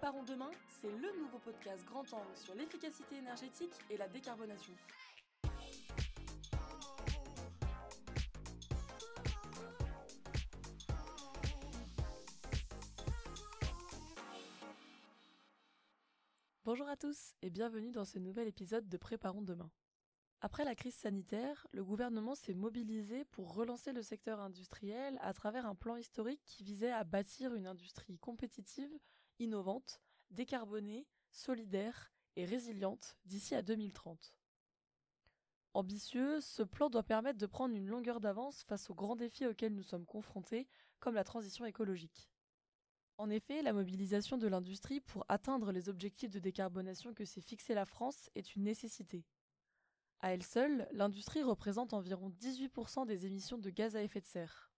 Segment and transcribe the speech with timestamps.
[0.00, 4.72] Préparons demain, c'est le nouveau podcast grand angle sur l'efficacité énergétique et la décarbonation.
[16.64, 19.70] Bonjour à tous et bienvenue dans ce nouvel épisode de Préparons demain.
[20.40, 25.66] Après la crise sanitaire, le gouvernement s'est mobilisé pour relancer le secteur industriel à travers
[25.66, 28.98] un plan historique qui visait à bâtir une industrie compétitive,
[29.40, 34.34] innovante, décarbonée, solidaire et résiliente d'ici à 2030.
[35.74, 39.74] Ambitieux, ce plan doit permettre de prendre une longueur d'avance face aux grands défis auxquels
[39.74, 40.68] nous sommes confrontés,
[40.98, 42.28] comme la transition écologique.
[43.18, 47.74] En effet, la mobilisation de l'industrie pour atteindre les objectifs de décarbonation que s'est fixé
[47.74, 49.24] la France est une nécessité.
[50.20, 54.69] À elle seule, l'industrie représente environ 18% des émissions de gaz à effet de serre.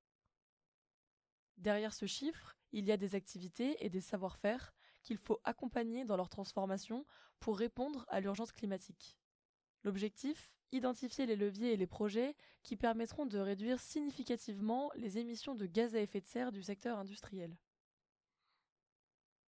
[1.58, 6.16] Derrière ce chiffre, il y a des activités et des savoir-faire qu'il faut accompagner dans
[6.16, 7.06] leur transformation
[7.40, 9.18] pour répondre à l'urgence climatique.
[9.84, 15.66] L'objectif Identifier les leviers et les projets qui permettront de réduire significativement les émissions de
[15.66, 17.58] gaz à effet de serre du secteur industriel.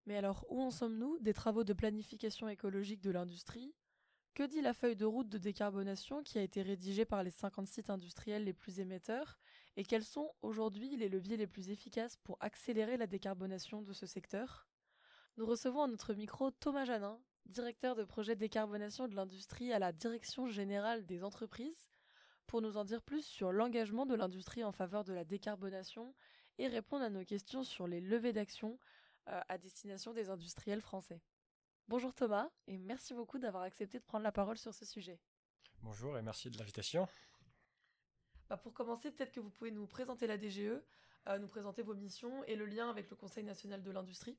[0.04, 3.74] Mais alors, où en sommes-nous des travaux de planification écologique de l'industrie?
[4.34, 7.68] Que dit la feuille de route de décarbonation qui a été rédigée par les 50
[7.68, 9.38] sites industriels les plus émetteurs?
[9.76, 14.06] Et quels sont aujourd'hui les leviers les plus efficaces pour accélérer la décarbonation de ce
[14.06, 14.68] secteur?
[15.36, 19.92] Nous recevons à notre micro Thomas Janin, directeur de projet décarbonation de l'industrie à la
[19.92, 21.90] Direction générale des entreprises,
[22.46, 26.14] pour nous en dire plus sur l'engagement de l'industrie en faveur de la décarbonation
[26.58, 28.78] et répondre à nos questions sur les levées d'action
[29.28, 31.20] euh, à destination des industriels français.
[31.88, 35.20] Bonjour Thomas, et merci beaucoup d'avoir accepté de prendre la parole sur ce sujet.
[35.82, 37.08] Bonjour et merci de l'invitation.
[38.48, 40.80] Bah, pour commencer, peut-être que vous pouvez nous présenter la DGE,
[41.28, 44.36] euh, nous présenter vos missions et le lien avec le Conseil national de l'industrie.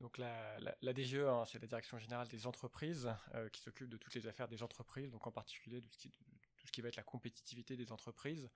[0.00, 0.58] Donc la,
[0.94, 4.48] DGE, hein, c'est la Direction générale des entreprises euh, qui s'occupe de toutes les affaires
[4.48, 8.50] des entreprises, donc en particulier de tout ce qui va être la compétitivité des entreprises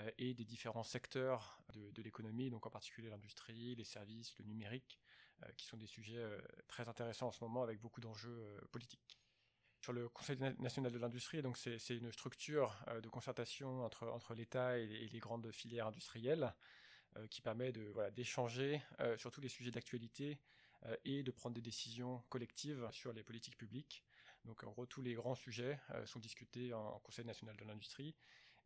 [0.00, 4.98] euh, et des différents secteurs de, l'économie, donc en particulier l'industrie, les services, le numérique,
[5.56, 6.24] qui sont des sujets
[6.68, 9.21] très intéressants en ce moment avec beaucoup d'enjeux politiques
[9.82, 11.42] sur le Conseil national de l'industrie.
[11.42, 16.54] Donc c'est une structure de concertation entre, l'État et, les grandes filières industrielles
[17.30, 17.72] qui permet
[18.14, 18.80] d'échanger
[19.18, 20.40] sur tous les sujets d'actualité
[21.04, 24.04] et de prendre des décisions collectives sur les politiques publiques.
[24.44, 28.14] Donc en gros tous les grands sujets sont discutés en, Conseil national de l'industrie.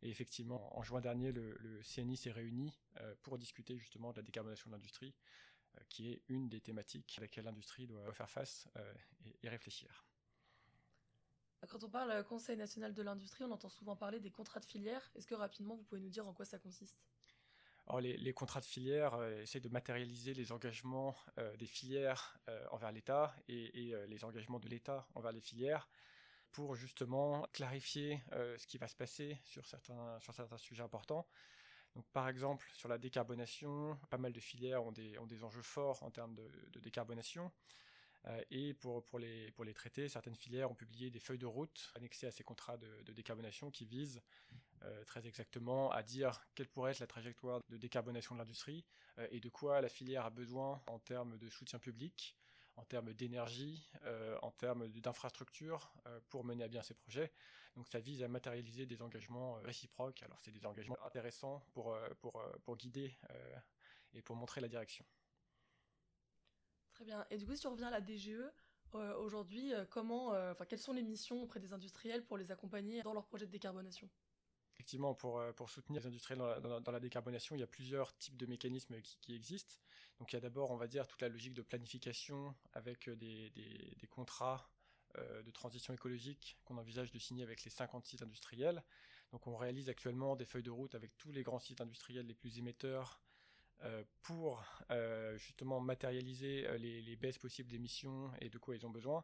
[0.03, 2.79] Et effectivement, en juin dernier, le, CNI s'est réuni
[3.23, 5.15] pour discuter justement de la décarbonation de l'industrie
[5.77, 8.93] euh, qui est une des thématiques à laquelle l'industrie doit faire face euh,
[9.43, 10.06] et, réfléchir.
[11.67, 15.09] Quand on parle Conseil national de l'industrie, on entend souvent parler des contrats de filière.
[15.15, 16.97] Est-ce que rapidement, vous pouvez nous dire en quoi ça consiste?
[17.99, 21.15] Les, contrats de filière euh, essaient de matérialiser les engagements
[21.57, 22.37] des filières
[22.71, 25.89] envers l'État et, les engagements de l'État envers les filières
[26.51, 31.25] pour justement clarifier ce qui va se passer sur certains, sur certains sujets importants
[32.13, 36.35] par exemple, sur la décarbonation, pas mal de filières ont des, enjeux forts en termes
[36.35, 37.51] de, décarbonation.
[38.27, 42.31] Euh, et pour, les, traiter, certaines filières ont publié des feuilles de route annexées à
[42.31, 44.21] ces contrats de, décarbonation qui visent
[44.83, 48.85] euh, très exactement à dire quelle pourrait être la trajectoire de décarbonation de l'industrie
[49.17, 52.37] euh, et de quoi la filière a besoin en termes de soutien public,
[52.75, 53.89] en termes d'énergie,
[54.43, 57.31] en termes d'infrastructure euh, pour mener à bien ces projets.
[57.75, 60.21] Donc ça vise à matérialiser des engagements réciproques.
[60.23, 61.97] Alors c'est des engagements intéressants pour
[62.77, 63.15] guider
[64.13, 65.05] et pour montrer la direction.
[66.97, 67.23] Très bien.
[67.29, 68.41] Et du coup, si on revient à la DGE,
[68.93, 73.27] aujourd'hui, comment, enfin, quelles sont les missions auprès des industriels pour les accompagner dans leur
[73.27, 74.09] projet de décarbonation?
[74.77, 78.37] Effectivement, pour, euh, pour soutenir les industriels dans la, décarbonation, il y a plusieurs types
[78.37, 79.73] de mécanismes qui, existent.
[80.19, 83.15] Donc il y a d'abord, on va dire, toute la logique de planification avec euh,
[83.15, 84.69] des, des, contrats
[85.17, 88.83] euh, de transition écologique qu'on envisage de signer avec les 50 sites industriels.
[89.31, 92.35] Donc on réalise actuellement des feuilles de route avec tous les grands sites industriels les
[92.35, 93.19] plus émetteurs
[93.83, 98.89] euh, pour euh, justement matérialiser euh, les, baisses possibles d'émissions et de quoi ils ont
[98.89, 99.23] besoin,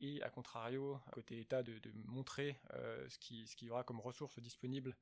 [0.00, 2.60] et à contrario, côté État, de, montrer
[3.08, 4.94] ce qui ce qui y aura comme ressources disponibles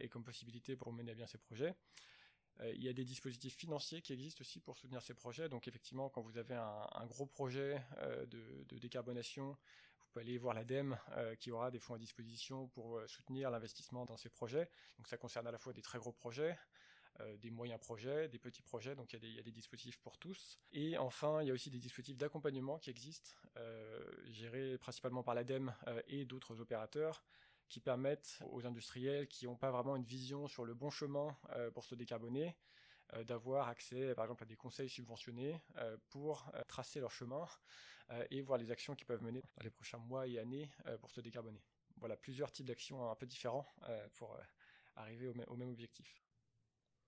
[0.00, 1.76] et comme possibilité pour mener à bien ces projets.
[2.64, 5.48] il y a des dispositifs financiers qui existent aussi pour soutenir ces projets.
[5.48, 7.80] Donc effectivement, quand vous avez un, gros projet
[8.26, 10.98] de, décarbonation, vous pouvez aller voir l'ADEME
[11.38, 14.68] qui aura des fonds à disposition pour soutenir l'investissement dans ces projets.
[14.96, 16.58] Donc ça concerne à la fois des très gros projets,
[17.20, 20.58] euh, des moyens projets, des petits projets, donc il y, a des, dispositifs pour tous.
[20.72, 25.34] Et enfin, il y a aussi des dispositifs d'accompagnement qui existent, euh, gérés principalement par
[25.34, 27.24] l'ADEME euh, et d'autres opérateurs,
[27.68, 31.36] qui permettent aux industriels qui n'ont pas vraiment une vision sur le bon chemin
[31.72, 32.56] pour se décarboner,
[33.26, 35.60] d'avoir accès, par exemple, à des conseils subventionnés
[36.08, 37.46] pour tracer leur chemin
[38.30, 40.68] et voir les actions qu'ils peuvent mener dans les prochains mois et années
[41.00, 41.62] pour se décarboner.
[41.98, 43.68] Voilà, plusieurs types d'actions un peu différents
[44.14, 44.36] pour
[44.96, 46.20] arriver au, au même objectif.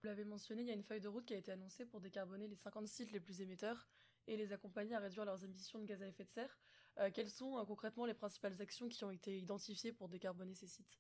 [0.02, 2.00] Vous l'avez mentionné, il y a une feuille de route qui a été annoncée pour
[2.00, 3.87] décarboner les 50 sites les plus émetteurs
[4.26, 6.58] et les accompagner à réduire leurs émissions de gaz à effet de serre.
[6.99, 10.66] Euh, quelles sont euh, concrètement les principales actions qui ont été identifiées pour décarboner ces
[10.66, 10.99] sites?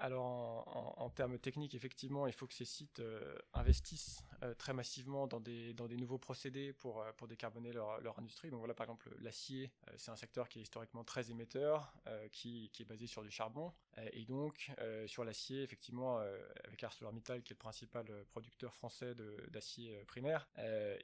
[0.00, 0.66] Alors
[0.98, 4.24] en, termes techniques, effectivement, il faut que ces sites euh, investissent
[4.58, 8.50] très massivement dans des, dans des nouveaux procédés pour, euh, pour décarboner leur, leur, industrie.
[8.50, 11.92] Donc voilà, par exemple, l'acier, c'est un secteur qui est historiquement très émetteur,
[12.32, 13.72] qui, qui, est basé sur du charbon.
[14.12, 14.70] et donc,
[15.06, 16.18] sur l'acier, effectivement,
[16.64, 19.14] avec ArcelorMittal, qui est le principal producteur français
[19.48, 20.48] d'acier primaire,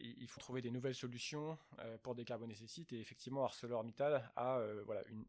[0.00, 1.58] il, faut trouver des nouvelles solutions
[2.02, 2.92] pour décarboner ces sites.
[2.92, 5.24] Et effectivement, ArcelorMittal a voilà, une,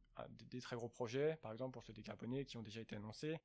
[0.49, 3.39] des très gros projets, par exemple, pour se décarboner, qui ont déjà été annoncés.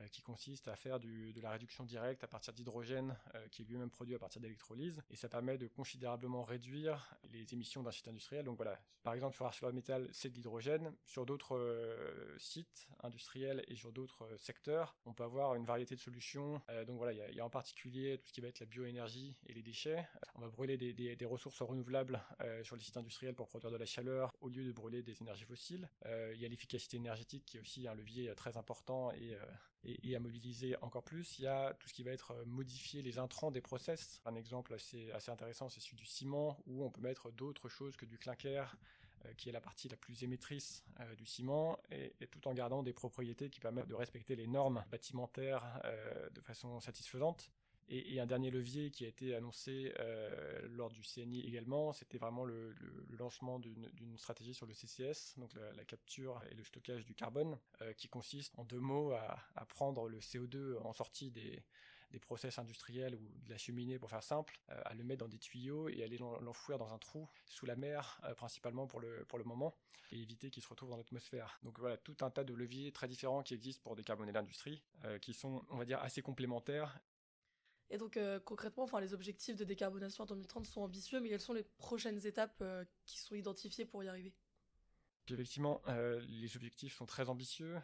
[0.00, 3.64] Euh, qui consiste à faire de la réduction directe à partir d'hydrogène euh, qui est
[3.64, 8.06] lui-même produit à partir d'électrolyse et ça permet de considérablement réduire les émissions d'un site
[8.06, 8.44] industriel.
[8.44, 13.74] Donc voilà, par exemple sur ArcelorMittal c'est de l'hydrogène, sur d'autres euh, sites industriels et
[13.74, 16.62] sur d'autres secteurs on peut avoir une variété de solutions.
[16.86, 19.52] donc voilà, il y, a en particulier tout ce qui va être la bioénergie et
[19.52, 20.06] les déchets.
[20.36, 22.22] On va brûler des, des, des ressources renouvelables
[22.62, 25.44] sur les sites industriels pour produire de la chaleur au lieu de brûler des énergies
[25.44, 25.88] fossiles.
[26.04, 29.36] il y a l'efficacité énergétique qui est aussi un levier très important et
[29.84, 31.38] et, à mobiliser encore plus.
[31.38, 34.20] Il y a tout ce qui va être euh, modifier les intrants des process.
[34.24, 38.04] Un exemple assez, intéressant, c'est celui du ciment, où on peut mettre d'autres choses que
[38.04, 38.76] du clinker,
[39.24, 42.82] euh, qui est la partie la plus émettrice euh, du ciment, et, tout en gardant
[42.82, 45.80] des propriétés qui permettent de respecter les normes bâtimentaires
[46.32, 47.50] de façon satisfaisante.
[47.92, 52.44] Et, un dernier levier qui a été annoncé euh, lors du CNI également, c'était vraiment
[52.44, 52.72] le,
[53.18, 57.92] lancement d'une stratégie sur le CCS, donc la, capture et le stockage du carbone, euh,
[57.94, 61.64] qui consiste en deux mots à, prendre le CO2 en sortie des,
[62.12, 65.28] des process industriels ou de la cheminée pour faire simple, euh, à le mettre dans
[65.28, 69.38] des tuyaux et aller l'enfouir dans un trou sous la mer principalement pour le, pour
[69.38, 69.74] le moment
[70.12, 71.58] et éviter qu'il se retrouve dans l'atmosphère.
[71.64, 74.80] Donc voilà, tout un tas de leviers très différents qui existent pour décarboner l'industrie,
[75.20, 77.00] qui sont, on va dire, assez complémentaires
[77.90, 81.40] et donc euh, concrètement, enfin, les objectifs de décarbonation en 2030 sont ambitieux, mais quelles
[81.40, 84.32] sont les prochaines étapes euh, qui sont identifiées pour y arriver?
[85.28, 87.76] Effectivement, euh, les objectifs sont très ambitieux.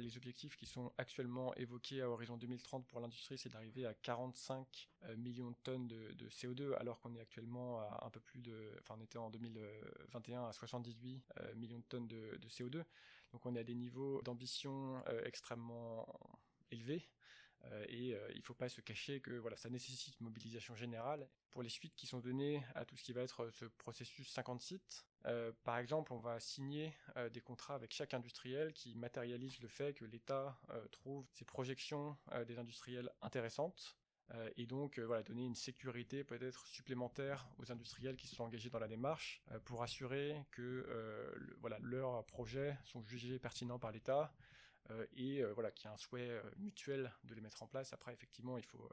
[0.00, 4.90] les objectifs qui sont actuellement évoqués à horizon 2030 pour l'industrie, c'est d'arriver à 45
[5.16, 8.96] millions de tonnes de, CO2, alors qu'on est actuellement à un peu plus de, enfin,
[8.98, 11.22] on était en 2021 à 78
[11.54, 12.82] millions de tonnes de, de, CO2.
[13.32, 16.04] Donc, on est à des niveaux d'ambition extrêmement
[16.72, 17.08] élevés.
[17.64, 20.74] Euh, et euh, il ne faut pas se cacher que voilà, ça nécessite une mobilisation
[20.74, 21.28] générale.
[21.50, 24.60] Pour les suites qui sont données à tout ce qui va être ce processus 50
[24.60, 26.94] sites, euh, par exemple, on va signer
[27.32, 30.58] des contrats avec chaque industriel qui matérialise le fait que l'État
[30.92, 32.16] trouve ces projections
[32.46, 33.96] des industriels intéressantes
[34.56, 38.86] et donc voilà, donner une sécurité peut-être supplémentaire aux industriels qui sont engagés dans la
[38.86, 40.86] démarche pour assurer que
[41.60, 44.67] voilà, leurs projets sont jugés pertinents par l'État euh,
[45.16, 47.92] et euh, voilà, qu'il y a un souhait euh, mutuel de les mettre en place.
[47.92, 48.88] Après, effectivement, il faut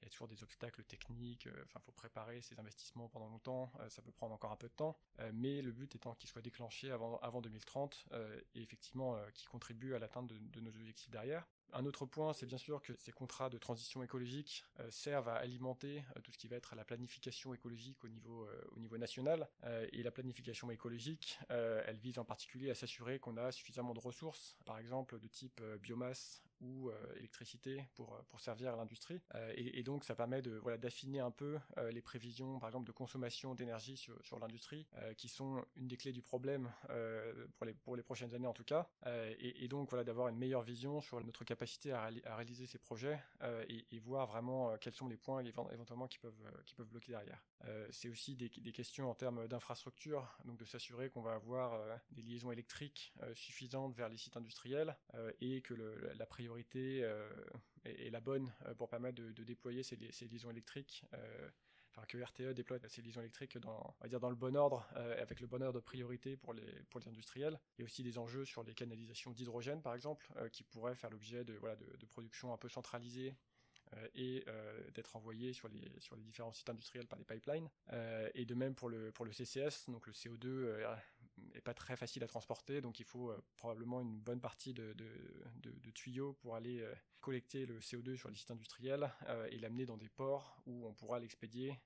[0.00, 4.02] il y a toujours des obstacles techniques, enfin faut préparer ces investissements pendant longtemps, ça
[4.02, 4.98] peut prendre encore un peu de temps,
[5.32, 8.08] mais le but étant qu'ils soient déclenchés avant, avant 2030
[8.54, 11.48] et effectivement qui contribuent à l'atteinte de, nos objectifs derrière.
[11.76, 15.34] Un autre point, c'est bien sûr que ces contrats de transition écologique euh, servent à
[15.34, 19.48] alimenter euh, tout ce qui va être la planification écologique au niveau, euh, national.
[19.92, 24.56] et la planification écologique, elle vise en particulier à s'assurer qu'on a suffisamment de ressources,
[24.64, 29.20] par exemple de type biomasse ou électricité pour, servir l'industrie.
[29.56, 31.58] Et, donc ça permet de voilà d'affiner un peu
[31.90, 36.12] les prévisions, par exemple de consommation d'énergie sur, sur l'industrie, qui sont une des clés
[36.12, 36.72] du problème
[37.56, 38.88] pour, les, pour les prochaines années en tout cas.
[39.06, 43.18] Et, et, donc voilà d'avoir une meilleure vision sur notre capacité à, réaliser ces projets
[43.42, 46.88] euh, et, voir vraiment euh, quels sont les points éventuellement qui peuvent, euh, qui peuvent
[46.88, 47.42] bloquer derrière.
[47.90, 51.80] c'est aussi des, questions en termes d'infrastructure, donc de s'assurer qu'on va avoir
[52.10, 54.96] des liaisons électriques suffisantes vers les sites industriels
[55.40, 56.98] et que la priorité
[57.84, 61.04] est, la bonne pour permettre de, déployer ces, ces liaisons électriques
[61.96, 64.86] enfin que RTE déploie ses liaisons électriques dans, on va dire dans le bon ordre,
[64.96, 67.58] euh, avec le bon ordre de priorité pour les, pour les industriels.
[67.78, 70.96] Il y a aussi des enjeux sur les canalisations d'hydrogène, par exemple, euh, qui pourraient
[70.96, 73.34] faire l'objet de, voilà, de, production un peu centralisée
[73.94, 74.44] euh, et
[74.94, 77.68] d'être envoyées sur les, sur les différents sites industriels par les pipelines.
[78.34, 80.84] et de même pour le, pour le CCS, donc le CO2
[81.54, 84.94] est pas très facile à transporter, donc il faut probablement une bonne partie de,
[85.94, 86.84] tuyaux pour aller
[87.24, 90.92] collecter le CO2 sur les sites industriels euh, et l'amener dans des ports où on
[90.92, 91.80] pourra l'expédier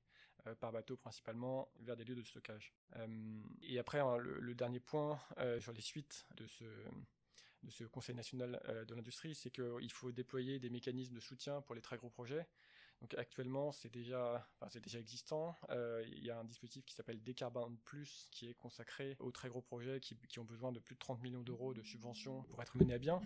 [0.48, 2.74] euh, par bateau principalement vers des lieux de stockage.
[2.96, 5.20] Euh, et après, hein, le, dernier point
[5.60, 6.64] sur les suites de ce,
[7.62, 11.76] de ce Conseil national de l'industrie, c'est qu'il faut déployer des mécanismes de soutien pour
[11.76, 12.48] les très gros projets.
[13.00, 15.56] Donc actuellement, c'est déjà, c'est déjà existant.
[15.70, 19.48] Euh, il y a un dispositif qui s'appelle Décarbone Plus, qui est consacré aux très
[19.48, 22.76] gros projets qui, ont besoin de plus de 30 millions d'euros de subventions pour être
[22.76, 23.20] menés à bien.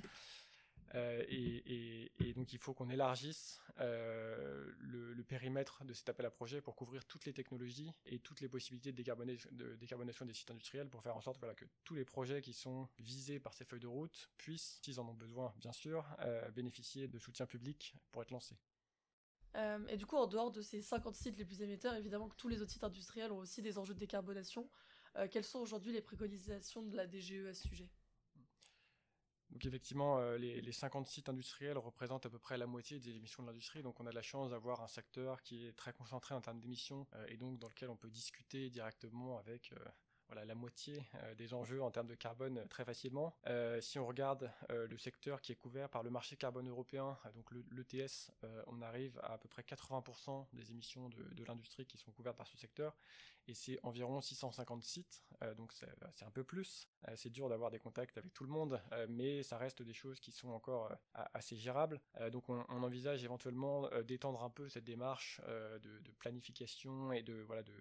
[0.94, 6.60] Euh, et, donc il faut qu'on élargisse euh, le, périmètre de cet appel à projet
[6.60, 10.50] pour couvrir toutes les technologies et toutes les possibilités de, décarbonation, de décarbonation des sites
[10.50, 13.64] industriels pour faire en sorte voilà, que tous les projets qui sont visés par ces
[13.64, 16.04] feuilles de route puissent, s'ils en ont besoin bien sûr,
[16.54, 18.58] bénéficier de soutien public pour être lancés.
[19.56, 22.36] Euh, et du coup, en dehors de ces 50 sites les plus émetteurs, évidemment que
[22.36, 24.68] tous les autres sites industriels ont aussi des enjeux de décarbonation.
[25.16, 27.90] Euh, quelles sont aujourd'hui les préconisations de la DGE à ce sujet?
[29.50, 33.14] Donc effectivement, euh, les, les, 50 sites industriels représentent à peu près la moitié des
[33.14, 33.82] émissions de l'industrie.
[33.82, 37.06] Donc on a la chance d'avoir un secteur qui est très concentré en termes d'émissions
[37.28, 39.74] et donc dans lequel on peut discuter directement avec
[40.32, 43.36] voilà, la moitié euh, des enjeux en termes de carbone euh, très facilement.
[43.48, 47.50] Euh, si on regarde le secteur qui est couvert par le marché carbone européen, donc
[47.70, 48.30] l'ETS,
[48.66, 52.36] on arrive à à peu près 80% des émissions de, de l'industrie qui sont couvertes
[52.36, 52.96] par ce secteur,
[53.48, 55.24] et c'est environ 650 sites,
[55.56, 56.88] donc c'est un peu plus.
[57.16, 60.32] c'est dur d'avoir des contacts avec tout le monde, mais ça reste des choses qui
[60.32, 62.00] sont encore assez gérables.
[62.30, 67.62] donc on, envisage éventuellement d'étendre un peu cette démarche de, de, planification et de voilà
[67.62, 67.72] de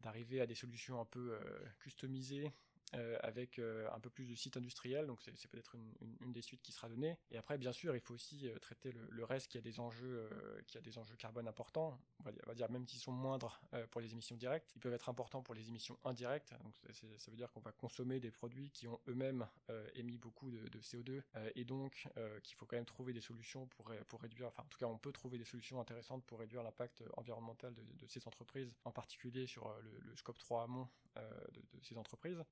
[0.00, 1.40] d'arriver à des solutions un peu euh,
[1.80, 2.52] customisées
[2.96, 6.60] euh, avec euh, un peu plus de sites industriels, donc c'est peut-être une, des suites
[6.60, 7.16] qui sera donnée.
[7.30, 9.78] Et après, bien sûr, il faut aussi euh, traiter le, le, reste qui a des
[9.78, 10.28] enjeux,
[10.66, 12.00] qui a des enjeux carbone importants.
[12.24, 15.42] On va dire, même s'ils sont moindres pour les émissions directes, ils peuvent être importants
[15.42, 16.52] pour les émissions indirectes.
[16.64, 19.46] Donc ça veut dire qu'on va consommer des produits qui ont eux-mêmes
[19.94, 21.22] émis beaucoup de, de CO2
[21.54, 22.08] et donc
[22.42, 24.48] qu'il faut quand même trouver des solutions pour pour réduire.
[24.48, 28.06] Enfin, en tout cas, on peut trouver des solutions intéressantes pour réduire l'impact environnemental de,
[28.06, 32.42] ces entreprises, en particulier sur le, scope 3 amont de, de, ces entreprises.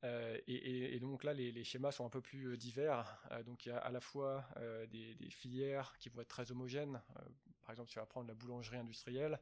[0.46, 3.20] Et, et, donc là, les, schémas sont un peu plus euh, divers.
[3.30, 4.46] Euh, donc il y a à la fois
[4.90, 7.00] des, des, filières qui vont être très homogènes.
[7.62, 9.38] par exemple, si on va prendre la boulangerie industrielle,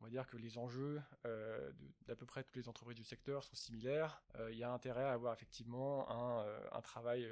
[0.00, 1.70] on va dire que les enjeux euh,
[2.06, 4.22] d'à peu près toutes les entreprises du secteur sont similaires.
[4.36, 7.28] Euh, il y a intérêt à avoir effectivement un, euh, un travail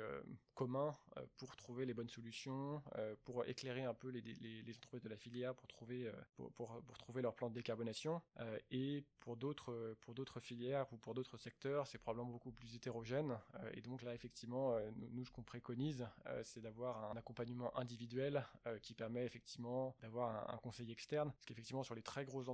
[0.55, 0.97] commun
[1.37, 2.83] pour trouver les bonnes solutions,
[3.25, 4.21] pour éclairer un peu les,
[4.77, 8.21] entreprises de la filière, pour trouver, pour, pour, trouver leur plan de décarbonation.
[8.71, 13.39] et pour d'autres pour d'autres filières ou pour d'autres secteurs, c'est probablement beaucoup plus hétérogène.
[13.73, 16.09] et donc là, effectivement, nous, nous, ce qu'on préconise,
[16.43, 18.45] c'est d'avoir un accompagnement individuel
[18.83, 21.31] qui permet effectivement d'avoir un, un conseil externe.
[21.31, 22.49] Parce qu'effectivement, sur les très grosses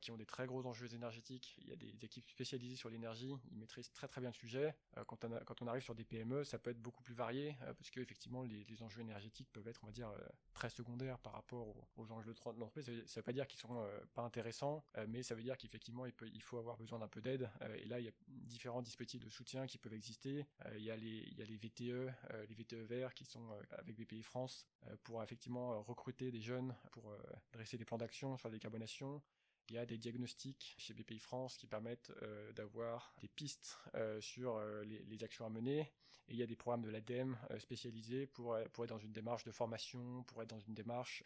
[0.00, 1.56] qui ont des très gros enjeux énergétiques.
[1.62, 4.74] Il y a des équipes spécialisées sur l'énergie, ils maîtrisent très très bien le sujet.
[4.96, 7.90] Euh, quand, on arrive sur des PME, ça peut être beaucoup plus varié euh, parce
[7.90, 10.18] que effectivement les, enjeux énergétiques peuvent être, on va dire, euh,
[10.54, 12.84] très secondaires par rapport aux, aux enjeux de l'entreprise.
[12.84, 16.12] Ça ne veut pas dire qu'ils sont pas intéressants, mais ça veut dire qu'effectivement il,
[16.32, 17.50] il faut avoir besoin d'un peu d'aide.
[17.76, 20.46] et là, il y a différents dispositifs de soutien qui peuvent exister.
[20.74, 22.12] il y a les, il y a les VTE,
[22.48, 24.66] les VTE verts qui sont avec BPI France
[25.04, 27.14] pour effectivement recruter des jeunes pour
[27.52, 29.22] dresser des plans d'action sur la décarbonation.
[29.68, 34.20] Il y a des diagnostics chez BPI France qui permettent euh, d'avoir des pistes euh,
[34.20, 35.92] sur euh, les, actions à mener.
[36.28, 39.50] Et il y a des programmes de l'ADEME spécialisés pour, être dans une démarche de
[39.50, 41.24] formation, pour être dans une démarche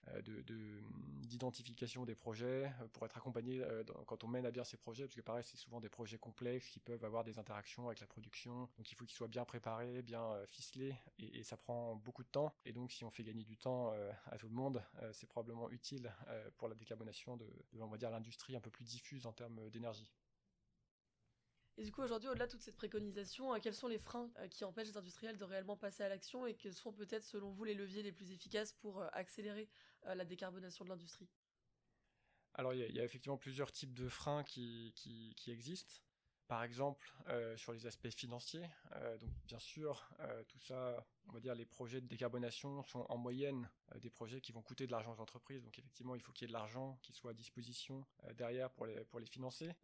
[1.23, 3.63] d'identification de, de, des projets, pour être accompagné
[4.07, 6.71] quand on mène à bien ces projets, parce que pareil, c'est souvent des projets complexes
[6.71, 8.71] qui peuvent avoir des interactions avec la production.
[8.79, 12.55] Donc il faut qu'ils soient bien préparés, bien ficelés, et, ça prend beaucoup de temps.
[12.65, 13.93] Et donc si on fait gagner du temps
[14.25, 16.11] à tout le monde, c'est probablement utile
[16.57, 20.11] pour la décarbonation de, de l'industrie un peu plus diffuse en termes d'énergie.
[21.79, 24.49] Et du coup, aujourd'hui, au-delà de toute cette préconisation, euh, quels sont les freins euh,
[24.49, 27.65] qui empêchent les industriels de réellement passer à l'action et quels sont peut-être, selon vous,
[27.65, 29.69] les leviers les plus efficaces pour euh, accélérer
[30.05, 31.29] la décarbonation de l'industrie?
[32.55, 36.01] Alors, il y, y, a effectivement plusieurs types de freins qui, qui, qui existent.
[36.49, 41.33] Par exemple, euh, sur les aspects financiers, euh, donc bien sûr, euh, tout ça, on
[41.33, 43.69] va dire les projets de décarbonation sont en moyenne
[44.01, 45.63] des projets qui vont coûter de l'argent aux entreprises.
[45.63, 48.87] Donc effectivement, il faut qu'il y ait de l'argent qui soit à disposition derrière pour
[48.87, 49.75] les, pour les financer.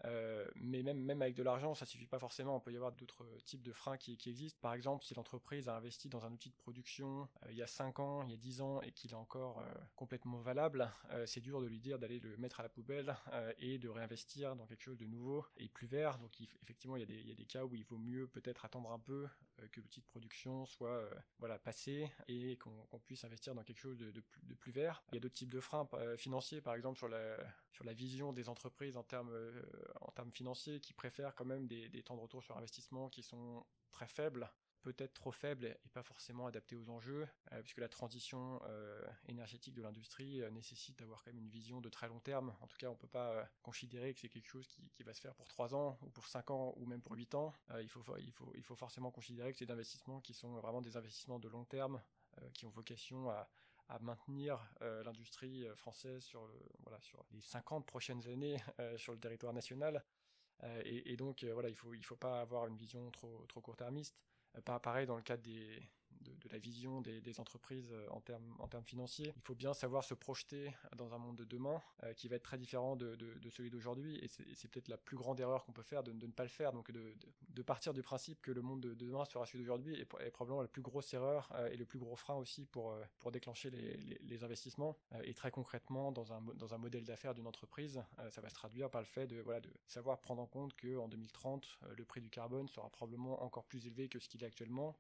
[0.57, 2.57] mais même, même avec de l'argent, ça suffit pas forcément.
[2.57, 4.59] On peut y avoir d'autres types de freins qui, qui, existent.
[4.61, 8.01] Par exemple, si l'entreprise a investi dans un outil de production il y a 5
[8.01, 9.63] ans, il y a 10 ans et qu'il est encore
[9.97, 10.91] complètement valable,
[11.27, 13.17] c'est dur de lui dire d'aller le mettre à la poubelle
[13.59, 16.19] et de réinvestir dans quelque chose de nouveau et plus vert.
[16.19, 16.33] Donc
[16.63, 18.65] effectivement, il y, a des, il y, a des, cas où il vaut mieux peut-être
[18.65, 19.29] attendre un peu
[19.61, 23.63] euh, que l'outil de production soit euh, voilà, passé et qu'on qu puisse investir dans
[23.63, 25.03] quelque chose de, plus, vert.
[25.11, 27.37] Il y a d'autres types de freins euh, financiers, par exemple sur la,
[27.73, 29.63] sur la vision des entreprises en termes, euh,
[30.01, 33.23] en termes financiers, qui préfèrent quand même des, des temps de retour sur investissement qui
[33.23, 34.51] sont très faibles
[34.83, 38.61] peut-être trop faible et pas forcément adapté aux enjeux, euh, puisque la transition
[39.29, 42.55] énergétique de l'industrie nécessite d'avoir quand même une vision de très long terme.
[42.61, 45.15] En tout cas, on ne peut pas considérer que c'est quelque chose qui, qui, va
[45.15, 47.55] se faire pour 3 ans, ou pour 5 ans, ou même pour 8 ans.
[47.81, 50.83] Il, faut, il, faut, il faut forcément considérer que c'est des investissements qui sont vraiment
[50.83, 52.03] des investissements de long terme,
[52.53, 53.49] qui ont vocation à,
[53.95, 54.59] à maintenir
[55.05, 56.49] l'industrie française sur,
[57.01, 58.57] sur les 50 prochaines années
[58.97, 60.03] sur le territoire national.
[60.85, 64.17] Et, et, donc voilà, il faut il faut pas avoir une vision trop trop court-termiste.
[64.65, 65.83] Pas pareil dans le cadre des
[66.23, 68.21] de, la vision des, entreprises euh, en
[68.69, 69.33] termes financiers.
[69.37, 72.43] Il faut bien savoir se projeter dans un monde de demain euh, qui va être
[72.43, 73.17] très différent de,
[73.51, 74.19] celui d'aujourd'hui.
[74.23, 76.73] Et c'est peut-être la plus grande erreur qu'on peut faire de, ne pas le faire.
[76.73, 80.63] Donc de, partir du principe que le monde de, demain sera celui d'aujourd'hui est, probablement
[80.63, 82.95] la plus grosse erreur euh, et le plus gros frein aussi pour,
[83.33, 84.97] déclencher les, investissements.
[85.23, 89.07] et très concrètement, dans un, modèle d'affaires d'une entreprise, ça va se traduire par le
[89.07, 93.43] fait de, de savoir prendre en compte qu'en 2030, le prix du carbone sera probablement
[93.43, 94.97] encore plus élevé que ce qu'il est actuellement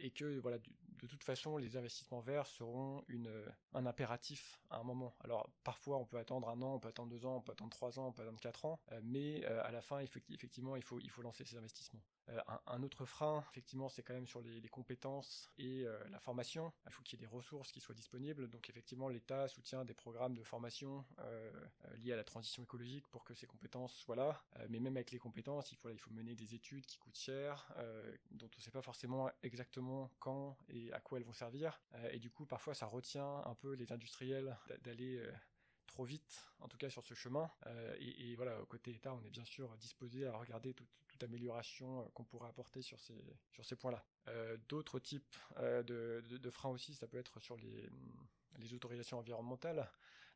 [0.00, 4.82] et que voilà, de, toute façon, les investissements verts seront euh, un impératif à un
[4.82, 5.14] moment.
[5.20, 7.70] Alors parfois, on peut attendre un an, on peut attendre deux ans, on peut attendre
[7.70, 11.22] trois ans, on peut attendre quatre ans, euh, mais à la fin, effectivement, il faut
[11.22, 12.02] lancer ces investissements.
[12.28, 16.72] Euh, un, autre frein, effectivement, c'est quand même sur les, compétences et euh, la formation.
[16.86, 18.48] Il faut qu'il y ait des ressources qui soient disponibles.
[18.48, 21.50] Donc, effectivement, l'État soutient des programmes de formation euh,
[21.96, 24.42] liés à la transition écologique pour que ces compétences soient là.
[24.68, 27.72] mais même avec les compétences, il faut, il faut mener des études qui coûtent cher,
[28.30, 31.80] dont on ne sait pas forcément exactement quand et à quoi elles vont servir.
[32.10, 35.22] et du coup, parfois, ça retient un peu les industriels d'aller
[35.92, 37.50] trop vite, en tout cas sur ce chemin.
[38.00, 40.86] et, voilà, côté État, on est bien sûr disposé à regarder tout,
[41.22, 44.04] amélioration euh, qu'on pourrait apporter sur ces, sur ces points-là.
[44.28, 47.88] Euh, d'autres types euh, de, de, freins aussi, ça peut être sur les,
[48.58, 49.90] les autorisations environnementales.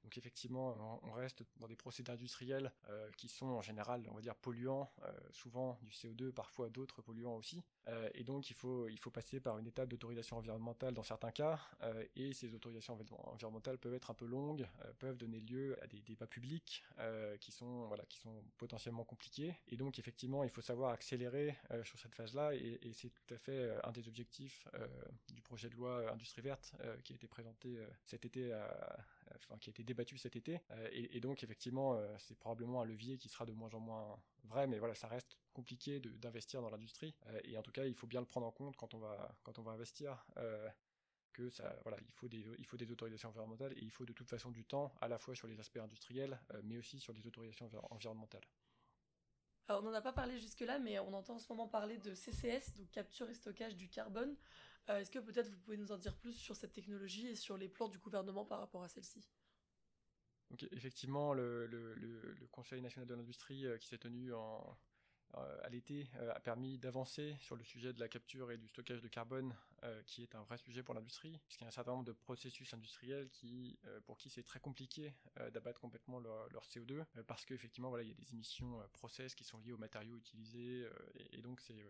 [0.07, 4.21] Donc effectivement, on reste dans des procédés industriels euh, qui sont en général, on va
[4.21, 7.65] dire, polluants, euh, souvent du CO2, parfois d'autres polluants aussi.
[7.89, 11.33] Euh, et donc il faut, il faut passer par une étape d'autorisation environnementale dans certains
[11.33, 11.59] cas.
[12.15, 14.69] et ces autorisations environnementales peuvent être un peu longues,
[15.01, 16.85] peuvent donner lieu à des débats publics
[17.41, 19.57] qui, sont, voilà, qui sont potentiellement compliqués.
[19.67, 22.55] Et donc effectivement, il faut savoir accélérer sur cette phase-là.
[22.55, 24.69] Et, et c'est tout à fait un des objectifs
[25.35, 28.97] du projet de loi Industrie verte qui a été présenté cet été à
[29.61, 30.61] qui a été débattu cet été.
[30.71, 34.21] Euh, et, donc, effectivement, euh, c'est probablement un levier qui sera de moins en moins
[34.45, 37.15] vrai, mais voilà, ça reste compliqué d'investir dans l'industrie.
[37.27, 39.37] Euh, et en tout cas, il faut bien le prendre en compte quand on va,
[39.43, 40.25] quand on va investir.
[41.33, 44.15] que ça, voilà, il faut, des, il faut des autorisations environnementales et il faut de
[44.15, 47.27] toute façon du temps, à la fois sur les aspects industriels, mais aussi sur les
[47.27, 48.47] autorisations environnementales.
[49.69, 52.15] Alors, on n'en a pas parlé jusque-là, mais on entend en ce moment parler de
[52.15, 54.37] CCS, donc capture et stockage du carbone.
[54.89, 57.57] Euh, est-ce que peut-être vous pouvez nous en dire plus sur cette technologie et sur
[57.57, 59.27] les plans du gouvernement par rapport à celle-ci?
[60.71, 64.79] Effectivement, le, Conseil national de l'industrie euh, qui s'est tenu en,
[65.35, 69.03] euh, à l'été a permis d'avancer sur le sujet de la capture et du stockage
[69.03, 69.55] de carbone,
[70.07, 72.73] qui est un vrai sujet pour l'industrie, puisqu'il y a un certain nombre de processus
[72.75, 75.15] industriels qui, pour qui c'est très compliqué
[75.53, 79.59] d'abattre complètement leur, CO2, parce qu'effectivement, voilà, il y a des émissions process qui sont
[79.59, 80.89] liées aux matériaux utilisés,
[81.31, 81.89] et, donc c'est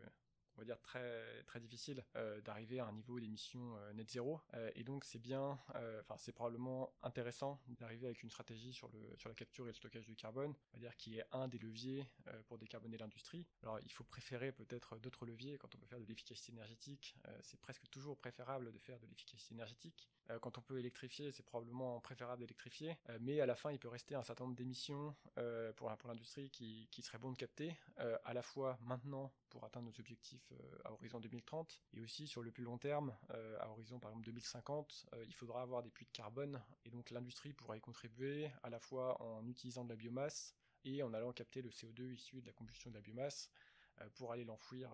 [0.56, 4.40] on va dire très très difficile euh, d'arriver à un niveau d'émission euh, net zéro.
[4.54, 5.58] Euh, et donc c'est bien
[6.00, 9.74] enfin c'est probablement intéressant d'arriver avec une stratégie sur le sur la capture et le
[9.74, 12.06] stockage du carbone on va dire qui est un des leviers
[12.46, 13.46] pour décarboner l'industrie.
[13.62, 17.16] Alors il faut préférer peut-être d'autres leviers quand on peut faire de l'efficacité énergétique.
[17.42, 20.08] C'est presque toujours préférable de faire de l'efficacité énergétique
[20.40, 22.96] quand on peut électrifier c'est probablement préférable d'électrifier.
[23.20, 25.14] Mais à la fin il peut rester un certain nombre d'émissions
[25.76, 27.76] pour pour l'industrie qui qui serait bon de capter
[28.24, 32.42] à la fois maintenant pour atteindre nos objectifs euh, à horizon 2030 et aussi sur
[32.42, 35.90] le plus long terme, euh, à horizon par exemple 2050, euh, il faudra avoir des
[35.90, 39.88] puits de carbone et donc l'industrie pourra y contribuer à la fois en utilisant de
[39.88, 43.50] la biomasse et en allant capter le CO2 issu de la combustion de la biomasse
[44.14, 44.90] pour aller l'enfouir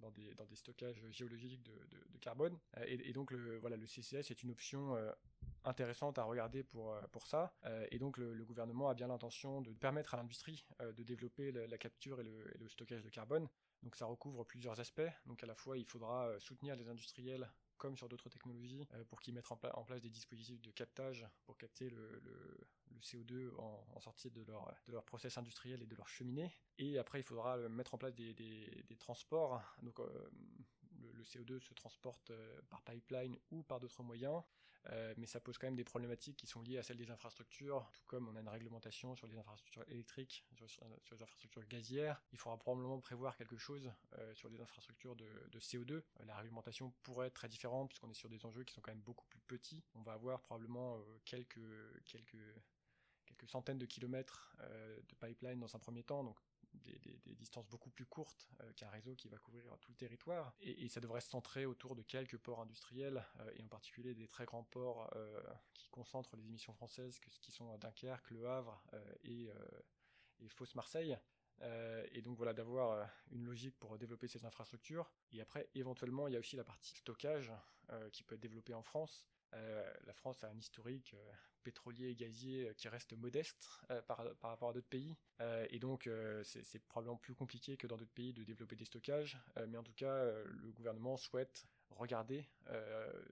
[0.00, 2.58] dans des, dans, des, stockages géologiques de, carbone.
[2.86, 4.96] Et, donc le, voilà, le CCS est une option
[5.64, 7.54] intéressante à regarder pour, ça.
[7.90, 12.20] et donc le, gouvernement a bien l'intention de permettre à l'industrie de développer la, capture
[12.20, 13.48] et le, stockage de carbone.
[13.82, 15.10] Donc ça recouvre plusieurs aspects.
[15.26, 19.04] Donc à la fois, il faudra euh, soutenir les industriels comme sur d'autres technologies, euh,
[19.04, 22.22] pour qu'ils mettent en, place des dispositifs de captage pour capter le,
[23.00, 26.52] CO2 en, sortie de leur, de leur process industriel et de leur cheminée.
[26.78, 28.34] Et après, il faudra euh, mettre en place des,
[28.98, 29.62] transports.
[29.82, 32.32] Donc, le, CO2 se transporte
[32.68, 34.42] par pipeline ou par d'autres moyens.
[34.90, 37.88] Euh, mais ça pose quand même des problématiques qui sont liées à celles des infrastructures,
[37.92, 42.22] tout comme on a une réglementation sur les infrastructures électriques, sur, les infrastructures gazières.
[42.32, 45.26] Il faudra probablement prévoir quelque chose euh, sur les infrastructures de,
[45.58, 45.92] CO2.
[45.92, 48.92] Euh, la réglementation pourrait être très différente puisqu'on est sur des enjeux qui sont quand
[48.92, 49.82] même beaucoup plus petits.
[49.94, 51.60] On va avoir probablement quelques,
[52.04, 52.36] quelques,
[53.36, 56.36] quelques centaines de kilomètres de pipeline dans un premier temps, donc
[56.84, 60.54] des, distances beaucoup plus courtes euh, qu'un réseau qui va couvrir tout le territoire.
[60.60, 64.26] Et, ça devrait se centrer autour de quelques ports industriels, euh, et en particulier des
[64.26, 65.40] très grands ports euh,
[65.74, 68.82] qui concentrent les émissions françaises, que, qui sont Dunkerque, Le Havre
[69.24, 69.48] et,
[70.40, 71.16] et Fos-Marseille.
[71.60, 75.10] et donc voilà, d'avoir une logique pour développer ces infrastructures.
[75.32, 77.52] Et après, éventuellement, il y a aussi la partie stockage
[78.12, 79.28] qui peut être développée en France.
[79.52, 81.14] la France a un historique
[81.66, 83.68] pétrolier et gazier qui reste modeste
[84.06, 85.16] par, rapport à d'autres pays.
[85.70, 86.08] et donc,
[86.44, 89.36] c'est probablement plus compliqué que dans d'autres pays de développer des stockages.
[89.68, 92.48] mais en tout cas, le gouvernement souhaite regarder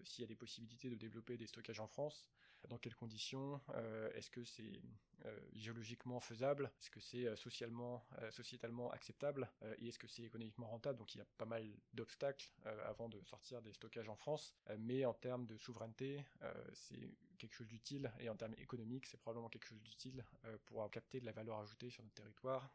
[0.02, 2.26] s'il y a des possibilités de développer des stockages en France
[2.68, 4.80] dans quelles conditions, euh, est-ce que c'est
[5.24, 10.66] euh, géologiquement faisable, est-ce que c'est euh, socialement, sociétalement acceptable, et est-ce que c'est économiquement
[10.66, 10.98] rentable?
[10.98, 12.52] Donc il y a pas mal d'obstacles
[12.84, 16.24] avant de sortir des stockages en France, mais en termes de souveraineté,
[16.72, 20.24] c'est quelque chose d'utile, et en termes économiques, c'est probablement quelque chose d'utile
[20.66, 22.70] pour capter de la valeur ajoutée sur notre territoire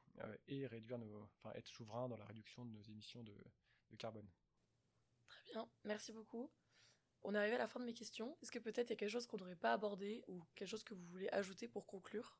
[0.48, 3.36] et réduire nos, enfin être souverain dans la réduction de nos émissions de,
[3.90, 4.30] de carbone.
[5.28, 6.52] Très bien, merci beaucoup.
[7.24, 8.38] On est arrivé à la fin de mes questions.
[8.42, 10.84] Est-ce que peut-être il y a quelque chose qu'on n'aurait pas abordé ou quelque chose
[10.84, 12.36] que vous voulez ajouter pour conclure?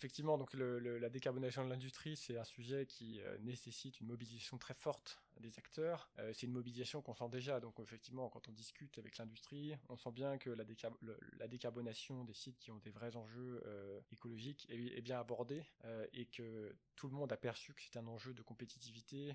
[0.00, 4.72] Effectivement, donc la décarbonation de l'industrie, c'est un sujet qui euh, nécessite une mobilisation très
[4.72, 6.08] forte des acteurs.
[6.18, 7.60] Euh, c'est une mobilisation qu'on sent déjà.
[7.60, 12.58] Donc effectivement, quand on discute avec l'industrie, on sent bien que la, décarbonation des sites
[12.58, 15.66] qui ont des vrais enjeux euh, écologiques est, bien abordée
[16.14, 19.34] et que tout le monde a perçu que c'est un enjeu de compétitivité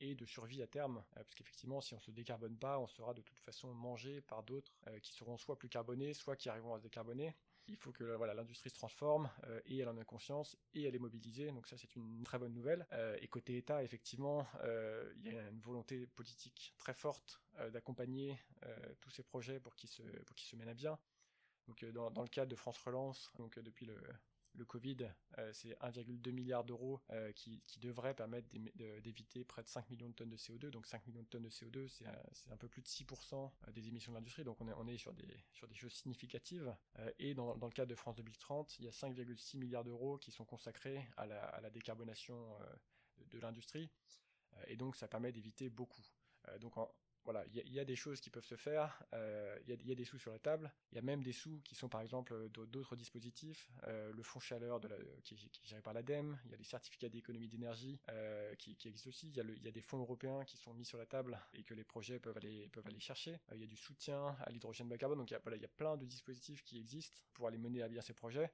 [0.00, 1.02] et de survie à terme.
[1.14, 4.76] parce qu'effectivement, si on se décarbone pas, on sera de toute façon mangé par d'autres
[5.02, 7.34] qui seront soit plus carbonés, soit qui arriveront à se décarboner.
[7.66, 10.94] Il faut que voilà l'industrie se transforme euh, et elle en a conscience et elle
[10.94, 11.50] est mobilisée.
[11.50, 12.86] Donc ça c'est une très bonne nouvelle.
[12.92, 17.40] Euh, et côté État, effectivement, euh, il y a une volonté politique très forte
[17.72, 18.36] d'accompagner
[19.00, 20.98] tous ces projets pour qu'ils se pour qu'ils se mènent à bien.
[21.68, 23.96] Donc dans, dans, le cadre de France Relance, donc depuis le
[24.54, 28.48] le Covid, euh, c'est 1,2 milliard d'euros euh, qui, qui devrait permettre
[29.02, 30.70] d'éviter près de 5 millions de tonnes de CO2.
[30.70, 32.06] Donc 5 millions de tonnes de CO2, c'est
[32.50, 34.44] un, peu plus de 6% euh, des émissions de l'industrie.
[34.44, 35.26] Donc on est, sur, des,
[35.74, 36.74] choses significatives.
[37.18, 40.44] et dans, le cadre de France 2030, il y a 5,6 milliards d'euros qui sont
[40.44, 42.56] consacrés à la, à la décarbonation
[43.18, 43.90] de, de l'industrie.
[44.66, 46.06] et donc ça permet d'éviter beaucoup.
[46.60, 46.90] donc en,
[47.24, 50.04] voilà, il y, a des choses qui peuvent se faire, euh, il y, a des
[50.04, 52.96] sous sur la table, il y a même des sous qui sont par exemple d'autres
[52.96, 54.78] dispositifs, euh, le fonds chaleur
[55.22, 59.08] qui, est géré par l'ADEME, il y a les certificats d'économie d'énergie euh, qui, existent
[59.08, 61.72] aussi, il y, a des fonds européens qui sont mis sur la table et que
[61.72, 65.30] les projets peuvent aller, chercher, il y a du soutien à l'hydrogène bas carbone, donc
[65.30, 68.52] il y a plein de dispositifs qui existent pour aller mener à bien ces projets.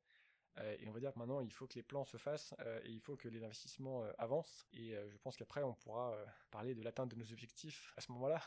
[0.78, 2.54] et on va dire que maintenant, il faut que les plans se fassent
[2.84, 4.64] et il faut que les investissements avancent.
[4.72, 6.16] Et je pense qu'après, on pourra
[6.52, 8.40] parler de l'atteinte de nos objectifs à ce moment-là.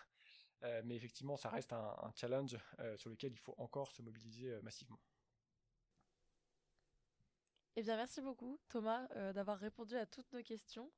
[0.63, 4.51] Euh, mais effectivement, ça reste un, challenge euh, sur lequel il faut encore se mobiliser
[4.51, 4.99] euh, massivement.
[7.75, 10.91] Eh bien, merci beaucoup, Thomas, d'avoir répondu à toutes nos questions.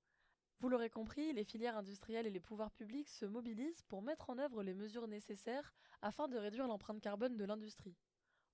[0.60, 4.38] Vous l'aurez compris, les filières industrielles et les pouvoirs publics se mobilisent pour mettre en
[4.39, 7.95] œuvre les mesures nécessaires afin de réduire l'empreinte carbone de l'industrie.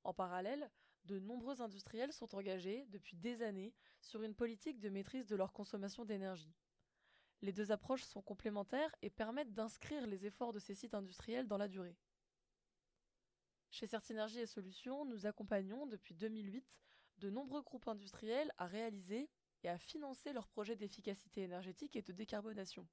[0.04, 0.70] En parallèle,
[1.06, 5.52] de nombreux industriels sont engagés, depuis des années, sur une politique de maîtrise de leur
[5.52, 6.54] consommation d'énergie.
[7.42, 11.58] Les deux approches sont complémentaires et permettent d'inscrire les efforts de ces sites industriels dans
[11.58, 11.98] la durée.
[13.72, 16.82] Chez Certinergie et Solutions, nous accompagnons depuis 2008
[17.18, 19.30] de nombreux groupes industriels à réaliser
[19.64, 22.88] et à financer leurs projets d'efficacité énergétique et de décarbonation.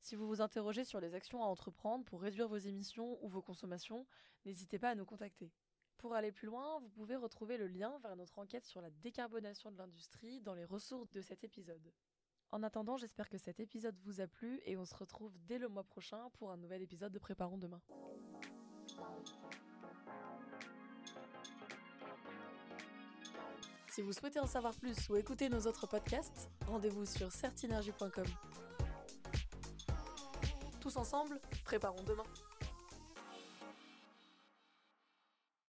[0.00, 3.42] Si vous vous interrogez sur les actions à entreprendre pour réduire vos émissions ou vos
[3.42, 4.06] consommations,
[4.44, 5.52] n'hésitez pas à nous contacter.
[5.96, 9.70] Pour aller plus loin, vous pouvez retrouver le lien vers notre enquête sur la décarbonation
[9.70, 11.92] de l'industrie dans les ressources de cet épisode.
[12.52, 15.68] En attendant, j'espère que cet épisode vous a plu et on se retrouve dès le
[15.68, 17.80] mois prochain pour un nouvel épisode de Préparons demain.
[23.88, 28.26] Si vous souhaitez en savoir plus ou écouter nos autres podcasts, rendez-vous sur certinergie.com.
[30.80, 32.24] Tous ensemble, préparons demain.